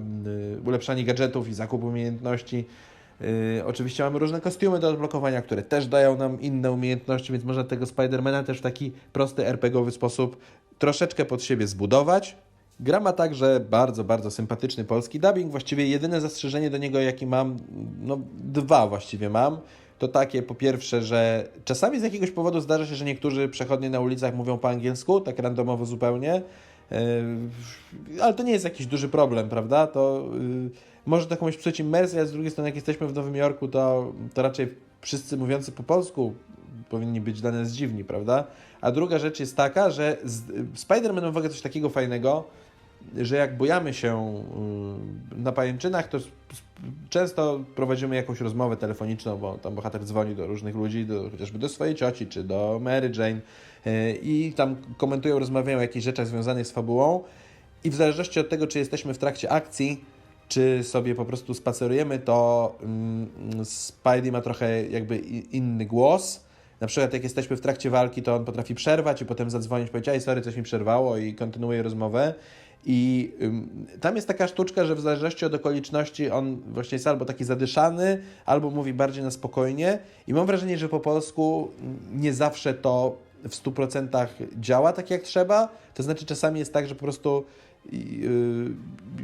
y, 0.57 0.61
ulepszanie 0.65 1.03
gadżetów 1.03 1.47
i 1.47 1.53
zakup 1.53 1.83
umiejętności. 1.83 2.65
Yy, 3.21 3.65
oczywiście 3.65 4.03
mamy 4.03 4.19
różne 4.19 4.41
kostiumy 4.41 4.79
do 4.79 4.89
odblokowania, 4.89 5.41
które 5.41 5.63
też 5.63 5.87
dają 5.87 6.17
nam 6.17 6.41
inne 6.41 6.71
umiejętności, 6.71 7.31
więc 7.31 7.45
można 7.45 7.63
tego 7.63 7.85
Spidermana 7.85 8.43
też 8.43 8.57
w 8.57 8.61
taki 8.61 8.91
prosty 9.13 9.47
RPGowy 9.47 9.91
sposób 9.91 10.37
troszeczkę 10.79 11.25
pod 11.25 11.43
siebie 11.43 11.67
zbudować. 11.67 12.35
Gra 12.79 12.99
ma 12.99 13.13
także 13.13 13.59
bardzo, 13.69 14.03
bardzo 14.03 14.31
sympatyczny 14.31 14.83
polski 14.83 15.19
dubbing. 15.19 15.51
Właściwie 15.51 15.87
jedyne 15.87 16.21
zastrzeżenie 16.21 16.69
do 16.69 16.77
niego, 16.77 16.99
jaki 16.99 17.27
mam, 17.27 17.57
no 18.01 18.19
dwa 18.43 18.87
właściwie 18.87 19.29
mam, 19.29 19.57
to 19.99 20.07
takie 20.07 20.41
po 20.41 20.55
pierwsze, 20.55 21.01
że 21.01 21.47
czasami 21.65 21.99
z 21.99 22.03
jakiegoś 22.03 22.31
powodu 22.31 22.61
zdarza 22.61 22.85
się, 22.85 22.95
że 22.95 23.05
niektórzy 23.05 23.49
przechodnie 23.49 23.89
na 23.89 23.99
ulicach 23.99 24.35
mówią 24.35 24.57
po 24.57 24.69
angielsku, 24.69 25.21
tak 25.21 25.39
randomowo 25.39 25.85
zupełnie, 25.85 26.41
Yy, 26.91 28.21
ale 28.23 28.33
to 28.33 28.43
nie 28.43 28.51
jest 28.51 28.65
jakiś 28.65 28.87
duży 28.87 29.09
problem, 29.09 29.49
prawda? 29.49 29.87
To 29.87 30.23
yy, 30.33 30.69
może 31.05 31.27
to 31.27 31.37
komuś 31.37 31.57
psuć 31.57 31.79
imersję, 31.79 32.21
a 32.21 32.25
z 32.25 32.31
drugiej 32.31 32.51
strony 32.51 32.69
jak 32.69 32.75
jesteśmy 32.75 33.07
w 33.07 33.13
Nowym 33.13 33.35
Jorku, 33.35 33.67
to, 33.67 34.13
to 34.33 34.41
raczej 34.41 34.75
wszyscy 35.01 35.37
mówiący 35.37 35.71
po 35.71 35.83
polsku 35.83 36.33
powinni 36.89 37.21
być 37.21 37.41
dla 37.41 37.51
nas 37.51 37.71
dziwni, 37.71 38.03
prawda? 38.03 38.43
A 38.81 38.91
druga 38.91 39.19
rzecz 39.19 39.39
jest 39.39 39.57
taka, 39.57 39.89
że 39.89 40.17
Spider-Man 40.75 41.21
ma 41.21 41.31
w 41.31 41.37
ogóle 41.37 41.49
coś 41.49 41.61
takiego 41.61 41.89
fajnego, 41.89 42.43
że 43.17 43.35
jak 43.35 43.57
bujamy 43.57 43.93
się 43.93 44.43
yy, 45.31 45.37
na 45.43 45.51
pajęczynach, 45.51 46.07
to 46.07 46.17
często 47.09 47.59
prowadzimy 47.75 48.15
jakąś 48.15 48.41
rozmowę 48.41 48.77
telefoniczną, 48.77 49.37
bo 49.37 49.57
tam 49.57 49.75
bohater 49.75 50.05
dzwoni 50.05 50.35
do 50.35 50.47
różnych 50.47 50.75
ludzi, 50.75 51.05
do, 51.05 51.29
chociażby 51.29 51.59
do 51.59 51.69
swojej 51.69 51.95
cioci, 51.95 52.27
czy 52.27 52.43
do 52.43 52.79
Mary 52.81 53.11
Jane 53.17 53.41
yy, 53.85 54.13
i 54.21 54.53
tam 54.53 54.75
komentują, 54.97 55.39
rozmawiają 55.39 55.77
o 55.77 55.81
jakichś 55.81 56.05
rzeczach 56.05 56.27
związanych 56.27 56.67
z 56.67 56.71
fabułą 56.71 57.23
i 57.83 57.89
w 57.89 57.95
zależności 57.95 58.39
od 58.39 58.49
tego, 58.49 58.67
czy 58.67 58.79
jesteśmy 58.79 59.13
w 59.13 59.17
trakcie 59.17 59.51
akcji, 59.51 60.05
czy 60.53 60.83
sobie 60.83 61.15
po 61.15 61.25
prostu 61.25 61.53
spacerujemy, 61.53 62.19
to 62.19 62.75
mm, 62.83 63.65
Spidey 63.65 64.31
ma 64.31 64.41
trochę 64.41 64.85
jakby 64.85 65.17
inny 65.51 65.85
głos. 65.85 66.43
Na 66.81 66.87
przykład 66.87 67.13
jak 67.13 67.23
jesteśmy 67.23 67.57
w 67.57 67.61
trakcie 67.61 67.89
walki, 67.89 68.21
to 68.21 68.35
on 68.35 68.45
potrafi 68.45 68.75
przerwać 68.75 69.21
i 69.21 69.25
potem 69.25 69.49
zadzwonić, 69.49 69.89
powiedzieć, 69.89 70.23
sorry, 70.23 70.41
coś 70.41 70.55
mi 70.55 70.63
przerwało 70.63 71.17
i 71.17 71.33
kontynuuje 71.33 71.83
rozmowę. 71.83 72.33
I 72.85 73.31
tam 74.01 74.15
jest 74.15 74.27
taka 74.27 74.47
sztuczka, 74.47 74.85
że 74.85 74.95
w 74.95 74.99
zależności 75.01 75.45
od 75.45 75.53
okoliczności 75.53 76.29
on 76.29 76.61
właśnie 76.67 76.95
jest 76.95 77.07
albo 77.07 77.25
taki 77.25 77.43
zadyszany, 77.43 78.21
albo 78.45 78.69
mówi 78.69 78.93
bardziej 78.93 79.23
na 79.23 79.31
spokojnie. 79.31 79.99
I 80.27 80.33
mam 80.33 80.45
wrażenie, 80.45 80.77
że 80.77 80.89
po 80.89 80.99
polsku 80.99 81.71
nie 82.13 82.33
zawsze 82.33 82.73
to 82.73 83.17
w 83.43 83.49
100% 83.49 84.27
działa 84.59 84.93
tak 84.93 85.09
jak 85.09 85.21
trzeba. 85.21 85.69
To 85.93 86.03
znaczy 86.03 86.25
czasami 86.25 86.59
jest 86.59 86.73
tak, 86.73 86.87
że 86.87 86.95
po 86.95 87.01
prostu 87.01 87.43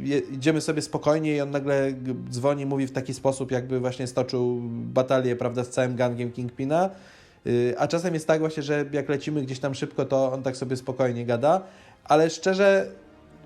je- 0.02 0.18
idziemy 0.18 0.60
sobie 0.60 0.82
spokojnie 0.82 1.36
i 1.36 1.40
on 1.40 1.50
nagle 1.50 1.92
dzwoni, 2.30 2.66
mówi 2.66 2.86
w 2.86 2.92
taki 2.92 3.14
sposób, 3.14 3.50
jakby 3.50 3.80
właśnie 3.80 4.06
stoczył 4.06 4.60
batalię, 4.70 5.36
prawda, 5.36 5.64
z 5.64 5.68
całym 5.68 5.96
gangiem 5.96 6.32
Kingpina. 6.32 6.90
Yy, 7.44 7.74
a 7.78 7.88
czasem 7.88 8.14
jest 8.14 8.26
tak 8.26 8.40
właśnie, 8.40 8.62
że 8.62 8.84
jak 8.92 9.08
lecimy 9.08 9.42
gdzieś 9.42 9.58
tam 9.58 9.74
szybko, 9.74 10.04
to 10.04 10.32
on 10.32 10.42
tak 10.42 10.56
sobie 10.56 10.76
spokojnie 10.76 11.26
gada, 11.26 11.62
ale 12.04 12.30
szczerze 12.30 12.86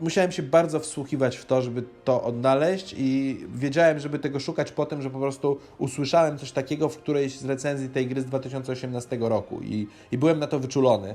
musiałem 0.00 0.32
się 0.32 0.42
bardzo 0.42 0.80
wsłuchiwać 0.80 1.36
w 1.36 1.44
to, 1.44 1.62
żeby 1.62 1.82
to 2.04 2.22
odnaleźć 2.22 2.94
i 2.98 3.40
wiedziałem, 3.54 3.98
żeby 3.98 4.18
tego 4.18 4.40
szukać 4.40 4.72
po 4.72 4.86
tym, 4.86 5.02
że 5.02 5.10
po 5.10 5.18
prostu 5.18 5.58
usłyszałem 5.78 6.38
coś 6.38 6.52
takiego 6.52 6.88
w 6.88 6.98
którejś 6.98 7.38
z 7.38 7.44
recenzji 7.44 7.88
tej 7.88 8.06
gry 8.06 8.20
z 8.20 8.24
2018 8.24 9.18
roku 9.20 9.60
i, 9.62 9.86
i 10.12 10.18
byłem 10.18 10.38
na 10.38 10.46
to 10.46 10.60
wyczulony. 10.60 11.14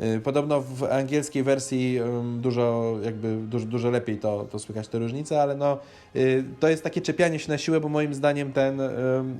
Y, 0.00 0.20
Podobno 0.20 0.60
w 0.60 0.82
angielskiej 0.82 1.42
wersji 1.42 2.00
dużo, 2.38 2.96
jakby, 3.02 3.36
dużo, 3.36 3.66
dużo 3.66 3.90
lepiej 3.90 4.18
to, 4.18 4.46
to 4.50 4.58
słychać 4.58 4.88
te 4.88 4.98
różnice, 4.98 5.42
ale 5.42 5.56
no, 5.56 5.78
y, 6.16 6.44
to 6.60 6.68
jest 6.68 6.84
takie 6.84 7.00
czepianie 7.00 7.38
się 7.38 7.52
na 7.52 7.58
siłę, 7.58 7.80
bo 7.80 7.88
moim 7.88 8.14
zdaniem 8.14 8.52
ten 8.52 8.80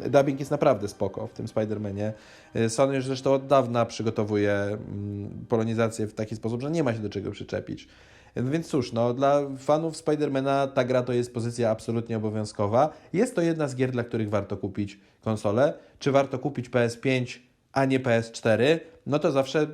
dubbing 0.07 0.41
jest 0.41 0.51
naprawdę 0.51 0.89
spoko 0.89 1.27
w 1.27 1.33
tym 1.33 1.47
Spider-Manie. 1.47 2.13
Y, 2.57 2.71
Sony 2.71 2.95
już 2.95 3.07
zresztą 3.07 3.33
od 3.33 3.47
dawna 3.47 3.87
przygotowuje 3.87 4.79
polonizację 5.49 6.07
w 6.07 6.15
taki 6.15 6.37
sposób, 6.37 6.63
że 6.63 6.71
nie 6.71 6.85
ma 6.85 6.93
się 6.93 6.99
do 6.99 7.09
czego 7.09 7.31
przyczepić. 7.31 7.89
No 8.37 8.51
Więc 8.51 8.67
cóż, 8.67 8.93
no, 8.93 9.15
dla 9.15 9.41
fanów 9.59 9.97
Spidermana 9.97 10.67
ta 10.67 10.85
gra 10.85 11.03
to 11.03 11.13
jest 11.13 11.35
pozycja 11.35 11.71
absolutnie 11.71 12.17
obowiązkowa. 12.17 12.91
Jest 13.13 13.35
to 13.35 13.43
jedna 13.43 13.69
z 13.69 13.77
gier, 13.77 13.91
dla 13.91 14.05
których 14.05 14.31
warto 14.31 14.57
kupić 14.57 14.99
konsolę. 15.21 15.75
Czy 15.99 16.13
warto 16.13 16.39
kupić 16.39 16.71
PS5, 16.71 17.39
a 17.75 17.85
nie 17.85 18.01
PS4? 18.01 18.81
No 19.07 19.19
to 19.19 19.33
zawsze 19.33 19.67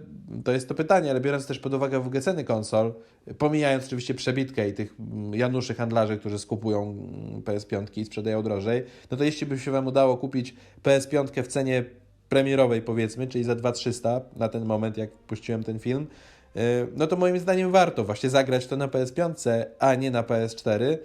to 0.45 0.53
jest 0.53 0.69
to 0.69 0.75
pytanie, 0.75 1.11
ale 1.11 1.21
biorąc 1.21 1.47
też 1.47 1.59
pod 1.59 1.75
uwagę 1.75 2.01
w 2.01 2.07
ogóle 2.07 2.21
ceny 2.21 2.45
konsol, 2.45 2.95
pomijając 3.39 3.87
oczywiście 3.87 4.15
przebitkę 4.15 4.69
i 4.69 4.73
tych 4.73 4.95
mm, 5.01 5.35
Januszy 5.35 5.75
handlarzy, 5.75 6.19
którzy 6.19 6.39
skupują 6.39 6.83
mm, 6.83 7.43
PS5 7.43 7.99
i 7.99 8.05
sprzedają 8.05 8.43
drożej, 8.43 8.83
no 9.11 9.17
to 9.17 9.25
jeśli 9.25 9.47
by 9.47 9.59
się 9.59 9.71
Wam 9.71 9.87
udało 9.87 10.17
kupić 10.17 10.55
PS5 10.83 11.43
w 11.43 11.47
cenie 11.47 11.85
premierowej 12.29 12.83
powiedzmy, 12.83 13.27
czyli 13.27 13.45
za 13.45 13.55
2300 13.55 14.21
na 14.37 14.49
ten 14.49 14.65
moment, 14.65 14.97
jak 14.97 15.11
puściłem 15.11 15.65
ten 15.65 15.79
film, 15.79 16.07
yy, 16.55 16.63
no 16.97 17.07
to 17.07 17.17
moim 17.17 17.39
zdaniem 17.39 17.73
warto 17.73 18.05
właśnie 18.05 18.31
zagrać 18.31 18.67
to 18.67 18.77
na 18.77 18.89
PS5, 18.89 19.65
a 19.79 19.95
nie 19.95 20.11
na 20.11 20.23
PS4 20.23 20.99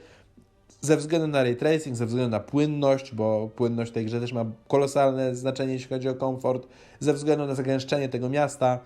ze 0.81 0.97
względu 0.97 1.27
na 1.27 1.43
ray 1.43 1.55
tracing, 1.55 1.95
ze 1.95 2.05
względu 2.05 2.31
na 2.31 2.39
płynność, 2.39 3.15
bo 3.15 3.49
płynność 3.55 3.91
tej 3.91 4.05
grze 4.05 4.19
też 4.19 4.33
ma 4.33 4.45
kolosalne 4.67 5.35
znaczenie, 5.35 5.73
jeśli 5.73 5.89
chodzi 5.89 6.09
o 6.09 6.13
komfort, 6.13 6.67
ze 6.99 7.13
względu 7.13 7.45
na 7.45 7.55
zagęszczenie 7.55 8.09
tego 8.09 8.29
miasta. 8.29 8.79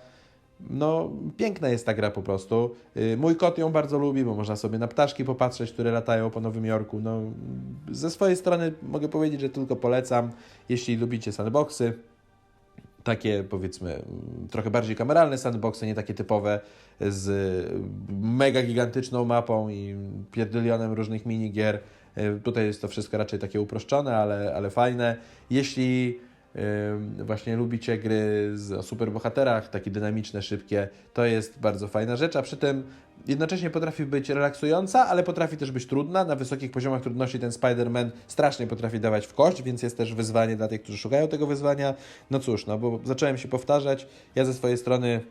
No, 0.69 1.09
piękna 1.37 1.69
jest 1.69 1.85
ta 1.85 1.93
gra 1.93 2.11
po 2.11 2.21
prostu. 2.21 2.75
Yy, 2.95 3.17
Mój 3.17 3.35
kot 3.35 3.57
ją 3.57 3.71
bardzo 3.71 3.97
lubi, 3.97 4.23
bo 4.23 4.35
można 4.35 4.55
sobie 4.55 4.79
na 4.79 4.87
ptaszki 4.87 5.25
popatrzeć, 5.25 5.71
które 5.71 5.91
latają 5.91 6.29
po 6.29 6.39
Nowym 6.39 6.65
Jorku. 6.65 6.99
No, 7.03 7.21
ze 7.91 8.09
swojej 8.09 8.35
strony 8.35 8.73
mogę 8.83 9.09
powiedzieć, 9.09 9.41
że 9.41 9.49
tylko 9.49 9.75
polecam, 9.75 10.31
jeśli 10.69 10.97
lubicie 10.97 11.31
sandboxy 11.31 11.93
takie 13.03 13.43
powiedzmy 13.43 13.93
mm, 13.93 14.47
trochę 14.51 14.71
bardziej 14.71 14.95
kameralne 14.95 15.37
sandboxy, 15.37 15.85
nie 15.85 15.95
takie 15.95 16.13
typowe 16.13 16.59
z 17.01 17.71
mega 18.09 18.63
gigantyczną 18.63 19.25
mapą 19.25 19.69
i 19.69 19.95
pierdolionem 20.31 20.93
różnych 20.93 21.25
minigier. 21.25 21.79
Y, 22.17 22.39
Tutaj 22.43 22.65
jest 22.65 22.81
to 22.81 22.87
wszystko 22.87 23.17
raczej 23.17 23.39
takie 23.39 23.61
uproszczone, 23.61 24.17
ale, 24.17 24.53
ale 24.55 24.69
fajne. 24.69 25.17
Jeśli 25.49 26.19
właśnie 27.25 27.55
lubicie 27.55 27.97
gry 27.97 28.53
o 28.77 28.83
superbohaterach, 28.83 29.69
takie 29.69 29.91
dynamiczne, 29.91 30.41
szybkie, 30.41 30.89
to 31.13 31.25
jest 31.25 31.59
bardzo 31.59 31.87
fajna 31.87 32.15
rzecz, 32.15 32.35
a 32.35 32.41
przy 32.41 32.57
tym 32.57 32.83
jednocześnie 33.27 33.69
potrafi 33.69 34.05
być 34.05 34.29
relaksująca, 34.29 35.07
ale 35.07 35.23
potrafi 35.23 35.57
też 35.57 35.71
być 35.71 35.85
trudna. 35.85 36.25
Na 36.25 36.35
wysokich 36.35 36.71
poziomach 36.71 37.01
trudności 37.01 37.39
ten 37.39 37.49
Spider-Man 37.49 38.09
strasznie 38.27 38.67
potrafi 38.67 38.99
dawać 38.99 39.27
w 39.27 39.33
kość, 39.33 39.63
więc 39.63 39.83
jest 39.83 39.97
też 39.97 40.13
wyzwanie 40.13 40.55
dla 40.55 40.67
tych, 40.67 40.83
którzy 40.83 40.97
szukają 40.97 41.27
tego 41.27 41.47
wyzwania. 41.47 41.93
No 42.31 42.39
cóż, 42.39 42.65
no 42.65 42.77
bo 42.77 42.99
zacząłem 43.03 43.37
się 43.37 43.47
powtarzać. 43.47 44.07
Ja 44.35 44.45
ze 44.45 44.53
swojej 44.53 44.77
strony 44.77 45.21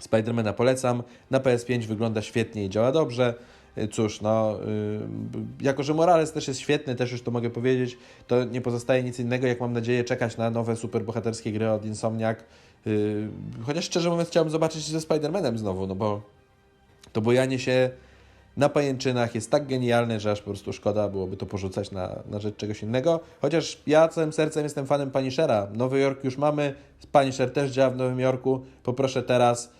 Spidermana 0.00 0.52
polecam. 0.52 1.02
Na 1.30 1.40
PS5 1.40 1.86
wygląda 1.86 2.22
świetnie 2.22 2.64
i 2.64 2.70
działa 2.70 2.92
dobrze. 2.92 3.34
Y, 3.78 3.88
cóż, 3.88 4.20
no, 4.20 4.58
y, 5.60 5.64
jako 5.64 5.82
że 5.82 5.94
Morales 5.94 6.32
też 6.32 6.48
jest 6.48 6.60
świetny, 6.60 6.94
też 6.94 7.12
już 7.12 7.22
to 7.22 7.30
mogę 7.30 7.50
powiedzieć, 7.50 7.98
to 8.26 8.44
nie 8.44 8.60
pozostaje 8.60 9.02
nic 9.02 9.20
innego, 9.20 9.46
jak 9.46 9.60
mam 9.60 9.72
nadzieję, 9.72 10.04
czekać 10.04 10.36
na 10.36 10.50
nowe 10.50 10.76
superbohaterskie 10.76 11.52
gry 11.52 11.70
od 11.70 11.84
Insomniac. 11.84 12.38
Y, 12.86 13.28
Chociaż 13.66 13.84
szczerze 13.84 14.10
mówiąc, 14.10 14.28
chciałbym 14.28 14.50
zobaczyć 14.50 14.88
ze 14.88 14.98
Spider-Manem 14.98 15.58
znowu, 15.58 15.86
no 15.86 15.94
bo 15.94 16.22
to 17.12 17.20
bojanie 17.20 17.58
się 17.58 17.90
na 18.56 18.68
pajęczynach 18.68 19.34
jest 19.34 19.50
tak 19.50 19.66
genialne, 19.66 20.20
że 20.20 20.30
aż 20.30 20.40
po 20.40 20.50
prostu 20.50 20.72
szkoda 20.72 21.08
byłoby 21.08 21.36
to 21.36 21.46
porzucać 21.46 21.90
na, 21.90 22.22
na 22.30 22.38
rzecz 22.38 22.56
czegoś 22.56 22.82
innego. 22.82 23.20
Chociaż 23.40 23.82
ja 23.86 24.08
całym 24.08 24.32
sercem 24.32 24.64
jestem 24.64 24.86
fanem 24.86 25.10
Punishera. 25.10 25.68
Nowy 25.74 26.00
Jork 26.00 26.24
już 26.24 26.38
mamy, 26.38 26.74
Punisher 27.12 27.52
też 27.52 27.70
działa 27.70 27.90
w 27.90 27.96
Nowym 27.96 28.20
Jorku. 28.20 28.60
Poproszę 28.82 29.22
teraz 29.22 29.72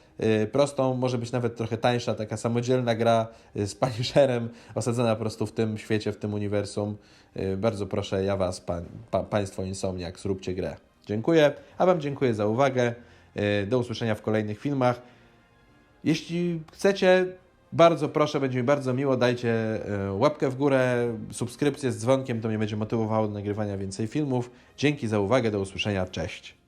prostą, 0.52 0.95
może 0.95 1.19
być 1.19 1.33
nawet 1.33 1.57
trochę 1.57 1.76
tańsza, 1.76 2.14
taka 2.14 2.37
samodzielna 2.37 2.95
gra 2.95 3.26
y, 3.57 3.66
z 3.66 3.75
Punisherem, 3.75 4.49
osadzona 4.75 5.14
po 5.14 5.21
prostu 5.21 5.47
w 5.47 5.52
tym 5.52 5.78
świecie, 5.78 6.12
w 6.12 6.16
tym 6.16 6.35
uniwersum. 6.35 6.97
Y, 7.37 7.57
bardzo 7.57 7.87
proszę, 7.87 8.25
ja 8.25 8.37
Was, 8.37 8.61
pan, 8.61 8.85
pa, 9.11 9.23
Państwo 9.23 9.62
Insomniak, 9.62 10.19
zróbcie 10.19 10.54
grę. 10.54 10.76
Dziękuję, 11.07 11.52
a 11.78 11.87
Wam 11.87 12.00
dziękuję 12.00 12.35
za 12.35 12.47
uwagę. 12.47 12.95
Y, 13.62 13.66
Do 13.66 13.78
usłyszenia 13.78 14.14
w 14.14 14.23
kolejnych 14.23 14.61
filmach. 14.61 15.02
Jeśli 16.04 16.62
chcecie, 16.73 17.26
bardzo 17.73 18.09
proszę, 18.09 18.40
będzie 18.40 18.59
mi 18.59 18.64
bardzo 18.64 18.95
miło, 18.95 19.16
dajcie 19.16 19.81
łapkę 20.12 20.50
w 20.50 20.54
górę, 20.57 21.14
subskrypcję 21.31 21.92
z 21.92 21.99
dzwonkiem, 21.99 22.40
to 22.40 22.49
mnie 22.49 22.59
będzie 22.59 22.76
motywowało 22.76 23.28
do 23.28 23.35
nagrywania 23.35 23.78
więcej 23.78 24.07
filmów. 24.07 24.50
Dzięki 24.76 25.09
za 25.09 25.21
uwagę, 25.21 25.50
do 25.50 25.61
usłyszenia, 25.61 26.07
cześć. 26.07 26.62